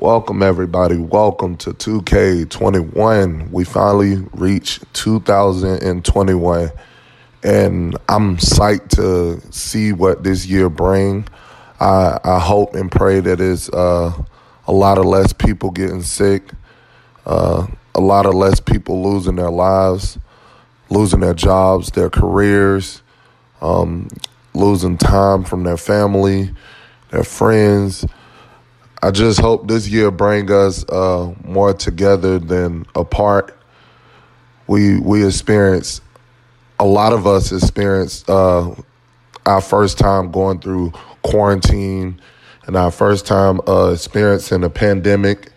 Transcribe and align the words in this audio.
Welcome, 0.00 0.42
everybody. 0.42 0.96
Welcome 0.96 1.58
to 1.58 1.74
2K21. 1.74 3.50
We 3.50 3.64
finally 3.64 4.16
reached 4.32 4.82
2021, 4.94 6.70
and 7.42 7.98
I'm 8.08 8.38
psyched 8.38 8.88
to 8.96 9.42
see 9.52 9.92
what 9.92 10.24
this 10.24 10.46
year 10.46 10.70
bring. 10.70 11.28
I, 11.80 12.18
I 12.24 12.38
hope 12.38 12.74
and 12.74 12.90
pray 12.90 13.20
that 13.20 13.42
it's 13.42 13.68
uh, 13.68 14.14
a 14.66 14.72
lot 14.72 14.96
of 14.96 15.04
less 15.04 15.34
people 15.34 15.70
getting 15.70 16.00
sick, 16.00 16.50
uh, 17.26 17.66
a 17.94 18.00
lot 18.00 18.24
of 18.24 18.32
less 18.32 18.58
people 18.58 19.02
losing 19.02 19.36
their 19.36 19.50
lives, 19.50 20.18
losing 20.88 21.20
their 21.20 21.34
jobs, 21.34 21.90
their 21.90 22.08
careers, 22.08 23.02
um, 23.60 24.08
losing 24.54 24.96
time 24.96 25.44
from 25.44 25.62
their 25.64 25.76
family, 25.76 26.54
their 27.10 27.22
friends 27.22 28.06
I 29.02 29.10
just 29.10 29.40
hope 29.40 29.66
this 29.66 29.88
year 29.88 30.10
bring 30.10 30.52
us 30.52 30.86
uh, 30.90 31.32
more 31.42 31.72
together 31.72 32.38
than 32.38 32.84
apart. 32.94 33.56
We 34.66 35.00
we 35.00 35.24
experienced 35.24 36.02
a 36.78 36.84
lot 36.84 37.14
of 37.14 37.26
us 37.26 37.50
experienced 37.50 38.28
uh, 38.28 38.74
our 39.46 39.62
first 39.62 39.98
time 39.98 40.30
going 40.30 40.60
through 40.60 40.92
quarantine 41.22 42.20
and 42.66 42.76
our 42.76 42.90
first 42.90 43.24
time 43.24 43.60
uh, 43.66 43.92
experiencing 43.94 44.64
a 44.64 44.70
pandemic 44.70 45.50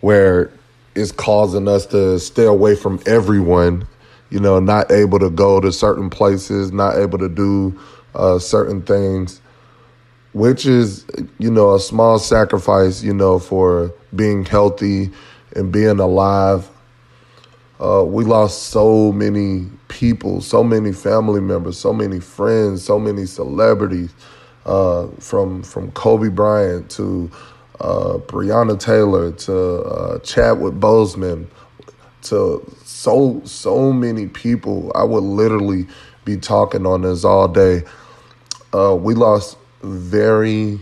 where 0.00 0.52
it's 0.94 1.10
causing 1.10 1.68
us 1.68 1.86
to 1.86 2.18
stay 2.18 2.44
away 2.44 2.76
from 2.76 3.00
everyone. 3.06 3.88
You 4.28 4.40
know, 4.40 4.60
not 4.60 4.92
able 4.92 5.18
to 5.20 5.30
go 5.30 5.58
to 5.58 5.72
certain 5.72 6.10
places, 6.10 6.70
not 6.70 6.98
able 6.98 7.18
to 7.18 7.30
do 7.30 7.80
uh, 8.14 8.38
certain 8.38 8.82
things 8.82 9.40
which 10.32 10.66
is 10.66 11.06
you 11.38 11.50
know 11.50 11.74
a 11.74 11.80
small 11.80 12.18
sacrifice 12.18 13.02
you 13.02 13.14
know 13.14 13.38
for 13.38 13.92
being 14.14 14.44
healthy 14.44 15.10
and 15.56 15.72
being 15.72 15.98
alive. 15.98 16.68
Uh, 17.80 18.04
we 18.04 18.24
lost 18.24 18.64
so 18.64 19.12
many 19.12 19.66
people 19.86 20.40
so 20.40 20.64
many 20.64 20.92
family 20.92 21.40
members 21.40 21.78
so 21.78 21.92
many 21.92 22.18
friends 22.18 22.84
so 22.84 22.98
many 22.98 23.24
celebrities 23.24 24.12
uh, 24.66 25.06
from 25.20 25.62
from 25.62 25.88
kobe 25.92 26.28
bryant 26.28 26.90
to 26.90 27.30
uh, 27.80 28.18
breonna 28.26 28.78
taylor 28.78 29.30
to 29.30 29.56
uh, 29.82 30.18
chadwick 30.18 30.74
boseman 30.74 31.46
to 32.22 32.64
so 32.84 33.40
so 33.44 33.92
many 33.92 34.26
people. 34.26 34.92
I 34.94 35.04
would 35.04 35.22
literally 35.22 35.86
be 36.24 36.36
talking 36.36 36.86
on 36.86 37.02
this 37.02 37.24
all 37.24 37.48
day. 37.48 37.82
Uh, 38.74 38.96
we 38.98 39.14
lost 39.14 39.56
very 39.82 40.80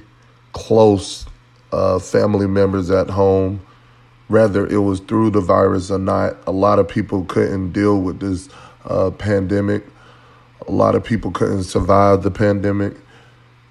close 0.53 1.27
uh, 1.73 1.99
family 1.99 2.47
members 2.47 2.91
at 2.91 3.11
home, 3.11 3.61
whether 4.29 4.67
it 4.67 4.79
was 4.79 5.01
through 5.01 5.31
the 5.31 5.41
virus 5.41 5.91
or 5.91 5.99
not. 5.99 6.37
A 6.47 6.53
lot 6.53 6.79
of 6.79 6.89
people 6.89 7.25
couldn't 7.25 7.73
deal 7.73 8.01
with 8.01 8.21
this 8.21 8.49
uh, 8.85 9.11
pandemic. 9.11 9.85
A 10.67 10.73
lot 10.73 10.95
of 10.95 11.05
people 11.05 11.31
couldn't 11.31 11.65
survive 11.65 12.23
the 12.23 12.31
pandemic. 12.31 12.95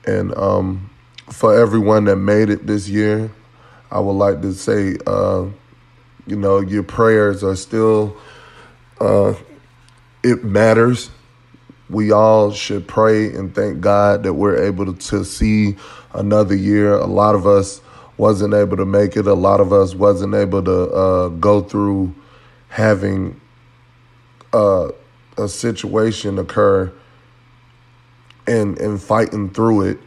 And 0.06 0.36
um, 0.38 0.90
for 1.32 1.58
everyone 1.58 2.06
that 2.06 2.18
made 2.18 2.50
it 2.50 2.68
this 2.68 2.88
year, 2.88 3.32
I 3.92 4.00
would 4.00 4.14
like 4.14 4.42
to 4.42 4.54
say, 4.54 4.98
uh, 5.08 5.46
you 6.28 6.36
know, 6.36 6.60
your 6.60 6.84
prayers 6.84 7.44
are 7.44 7.56
still, 7.56 8.16
uh, 9.00 9.34
it 10.24 10.44
matters 10.44 11.10
we 11.90 12.12
all 12.12 12.52
should 12.52 12.88
pray 12.88 13.34
and 13.34 13.54
thank 13.54 13.82
God 13.82 14.24
that 14.24 14.34
we're 14.34 14.62
able 14.64 14.94
to 14.94 15.24
see 15.24 15.76
another 16.14 16.56
year. 16.56 16.94
A 16.94 17.06
lot 17.06 17.36
of 17.36 17.46
us 17.46 17.82
wasn't 18.18 18.54
able 18.54 18.78
to 18.78 18.86
make 18.86 19.16
it. 19.16 19.28
A 19.28 19.34
lot 19.34 19.60
of 19.60 19.72
us 19.72 19.94
wasn't 19.94 20.34
able 20.34 20.64
to 20.64 20.90
uh, 20.92 21.28
go 21.30 21.62
through 21.62 22.14
having 22.70 23.40
uh, 24.54 24.90
a 25.38 25.48
situation 25.48 26.40
occur 26.40 26.92
and 28.48 28.78
and 28.80 29.02
fighting 29.02 29.50
through 29.50 29.82
it. 29.82 30.00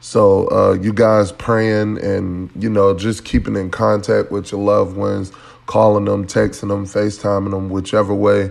So 0.00 0.48
uh, 0.50 0.72
you 0.74 0.92
guys 0.92 1.32
praying 1.32 1.98
and 1.98 2.50
you 2.54 2.68
know 2.68 2.96
just 2.96 3.24
keeping 3.24 3.56
in 3.56 3.70
contact 3.70 4.30
with 4.30 4.52
your 4.52 4.60
loved 4.60 4.96
ones, 4.96 5.32
calling 5.66 6.04
them, 6.04 6.26
texting 6.26 6.68
them, 6.68 6.86
FaceTiming 6.86 7.50
them, 7.50 7.70
whichever 7.70 8.14
way 8.14 8.50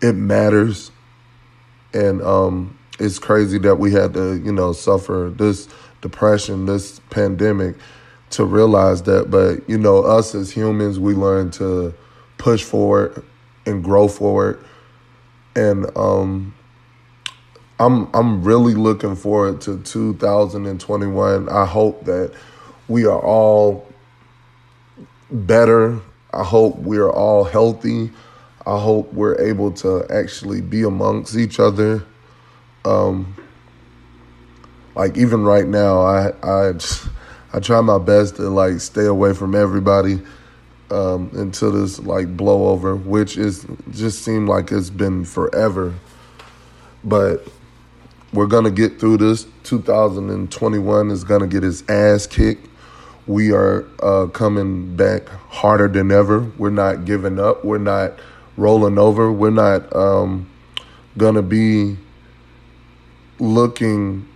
it 0.00 0.12
matters 0.14 0.92
and 1.94 2.20
um, 2.22 2.78
it's 2.98 3.18
crazy 3.18 3.58
that 3.58 3.76
we 3.76 3.92
had 3.92 4.14
to, 4.14 4.36
you 4.44 4.52
know, 4.52 4.72
suffer 4.72 5.32
this 5.34 5.68
depression, 6.00 6.66
this 6.66 7.00
pandemic 7.10 7.76
to 8.30 8.44
realize 8.44 9.02
that. 9.02 9.30
But, 9.30 9.68
you 9.68 9.78
know, 9.78 10.02
us 10.02 10.34
as 10.34 10.50
humans, 10.50 10.98
we 10.98 11.14
learn 11.14 11.50
to 11.52 11.94
push 12.36 12.62
forward 12.62 13.24
and 13.64 13.82
grow 13.82 14.08
forward. 14.08 14.62
And 15.56 15.86
um, 15.96 16.54
I'm 17.78 18.08
I'm 18.14 18.42
really 18.42 18.74
looking 18.74 19.16
forward 19.16 19.60
to 19.62 19.78
2021. 19.80 21.48
I 21.48 21.64
hope 21.64 22.04
that 22.04 22.32
we 22.88 23.06
are 23.06 23.20
all 23.20 23.86
better. 25.30 26.00
I 26.32 26.44
hope 26.44 26.78
we 26.78 26.98
are 26.98 27.10
all 27.10 27.44
healthy. 27.44 28.10
I 28.66 28.80
hope 28.80 29.12
we're 29.12 29.38
able 29.40 29.72
to 29.72 30.06
actually 30.10 30.60
be 30.60 30.84
amongst 30.84 31.36
each 31.36 31.60
other. 31.60 32.04
Um, 32.84 33.34
like 34.94 35.16
even 35.16 35.44
right 35.44 35.66
now, 35.66 36.00
I 36.00 36.32
I 36.42 36.72
I 37.52 37.60
try 37.60 37.80
my 37.80 37.98
best 37.98 38.36
to 38.36 38.48
like 38.48 38.80
stay 38.80 39.06
away 39.06 39.34
from 39.34 39.54
everybody 39.54 40.20
um, 40.90 41.30
until 41.34 41.72
this 41.72 41.98
like 42.00 42.36
blow 42.36 42.68
over, 42.68 42.96
which 42.96 43.36
is 43.36 43.66
just 43.90 44.22
seemed 44.22 44.48
like 44.48 44.72
it's 44.72 44.90
been 44.90 45.24
forever. 45.24 45.94
But 47.02 47.46
we're 48.32 48.46
gonna 48.46 48.70
get 48.70 48.98
through 48.98 49.18
this. 49.18 49.46
2021 49.64 51.10
is 51.10 51.22
gonna 51.24 51.46
get 51.46 51.64
its 51.64 51.88
ass 51.88 52.26
kicked. 52.26 52.68
We 53.26 53.52
are 53.52 53.86
uh, 54.02 54.26
coming 54.26 54.96
back 54.96 55.28
harder 55.28 55.88
than 55.88 56.10
ever. 56.10 56.40
We're 56.58 56.70
not 56.70 57.04
giving 57.04 57.38
up. 57.38 57.64
We're 57.64 57.78
not 57.78 58.18
rolling 58.56 58.98
over. 58.98 59.32
We're 59.32 59.50
not 59.50 59.94
um, 59.94 60.50
going 61.16 61.34
to 61.34 61.42
be 61.42 61.96
looking 63.38 64.28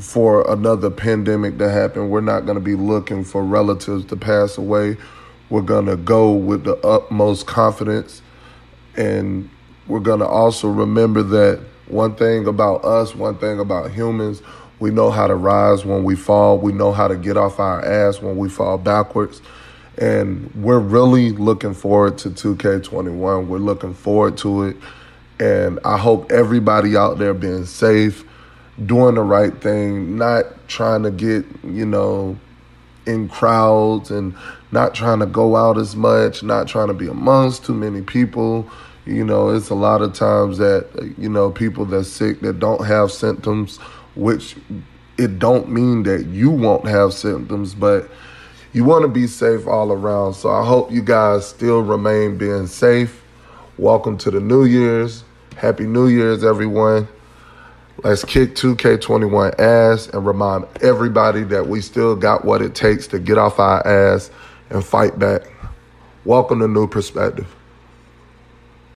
for 0.00 0.50
another 0.50 0.90
pandemic 0.90 1.58
to 1.58 1.70
happen. 1.70 2.10
We're 2.10 2.20
not 2.20 2.46
going 2.46 2.56
to 2.56 2.64
be 2.64 2.74
looking 2.74 3.24
for 3.24 3.44
relatives 3.44 4.04
to 4.06 4.16
pass 4.16 4.58
away. 4.58 4.96
We're 5.50 5.62
going 5.62 5.86
to 5.86 5.96
go 5.96 6.32
with 6.32 6.64
the 6.64 6.76
utmost 6.86 7.46
confidence. 7.46 8.22
And 8.96 9.50
we're 9.86 10.00
going 10.00 10.20
to 10.20 10.26
also 10.26 10.68
remember 10.68 11.22
that 11.22 11.64
one 11.86 12.16
thing 12.16 12.46
about 12.46 12.84
us, 12.84 13.14
one 13.14 13.38
thing 13.38 13.60
about 13.60 13.92
humans, 13.92 14.42
we 14.80 14.90
know 14.90 15.10
how 15.10 15.26
to 15.26 15.34
rise 15.34 15.84
when 15.84 16.02
we 16.02 16.16
fall. 16.16 16.58
We 16.58 16.72
know 16.72 16.92
how 16.92 17.08
to 17.08 17.16
get 17.16 17.36
off 17.36 17.60
our 17.60 17.84
ass 17.84 18.20
when 18.20 18.36
we 18.36 18.48
fall 18.48 18.78
backwards. 18.78 19.40
And 19.98 20.50
we're 20.54 20.80
really 20.80 21.30
looking 21.30 21.74
forward 21.74 22.18
to 22.18 22.30
2K21. 22.30 23.46
We're 23.46 23.58
looking 23.58 23.94
forward 23.94 24.36
to 24.38 24.64
it. 24.64 24.76
And 25.38 25.78
I 25.84 25.98
hope 25.98 26.30
everybody 26.32 26.96
out 26.96 27.18
there 27.18 27.34
being 27.34 27.64
safe, 27.64 28.24
doing 28.86 29.14
the 29.14 29.22
right 29.22 29.56
thing, 29.60 30.16
not 30.16 30.46
trying 30.68 31.02
to 31.04 31.10
get, 31.10 31.44
you 31.62 31.86
know, 31.86 32.38
in 33.06 33.28
crowds 33.28 34.10
and 34.10 34.34
not 34.72 34.94
trying 34.94 35.20
to 35.20 35.26
go 35.26 35.56
out 35.56 35.78
as 35.78 35.94
much, 35.94 36.42
not 36.42 36.66
trying 36.66 36.88
to 36.88 36.94
be 36.94 37.06
amongst 37.06 37.64
too 37.64 37.74
many 37.74 38.02
people. 38.02 38.68
You 39.06 39.24
know, 39.24 39.50
it's 39.50 39.70
a 39.70 39.74
lot 39.74 40.02
of 40.02 40.14
times 40.14 40.58
that, 40.58 41.14
you 41.18 41.28
know, 41.28 41.50
people 41.50 41.84
that's 41.84 42.08
sick 42.08 42.40
that 42.40 42.58
don't 42.58 42.86
have 42.86 43.12
symptoms, 43.12 43.78
which 44.16 44.56
it 45.18 45.38
don't 45.38 45.68
mean 45.68 46.04
that 46.04 46.26
you 46.26 46.50
won't 46.50 46.88
have 46.88 47.12
symptoms, 47.12 47.74
but 47.74 48.08
you 48.74 48.82
want 48.82 49.02
to 49.02 49.08
be 49.08 49.28
safe 49.28 49.68
all 49.68 49.92
around. 49.92 50.34
So 50.34 50.50
I 50.50 50.66
hope 50.66 50.90
you 50.90 51.00
guys 51.00 51.46
still 51.46 51.82
remain 51.82 52.36
being 52.36 52.66
safe. 52.66 53.22
Welcome 53.78 54.18
to 54.18 54.32
the 54.32 54.40
New 54.40 54.64
Year's. 54.64 55.22
Happy 55.56 55.86
New 55.86 56.08
Year's, 56.08 56.42
everyone. 56.42 57.06
Let's 58.02 58.24
kick 58.24 58.56
2K21 58.56 59.60
ass 59.60 60.08
and 60.08 60.26
remind 60.26 60.66
everybody 60.82 61.44
that 61.44 61.68
we 61.68 61.80
still 61.80 62.16
got 62.16 62.44
what 62.44 62.62
it 62.62 62.74
takes 62.74 63.06
to 63.08 63.20
get 63.20 63.38
off 63.38 63.60
our 63.60 63.86
ass 63.86 64.32
and 64.70 64.84
fight 64.84 65.20
back. 65.20 65.42
Welcome 66.24 66.58
to 66.58 66.66
New 66.66 66.88
Perspective. 66.88 67.54